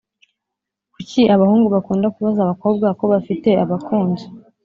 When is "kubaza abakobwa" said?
2.15-2.87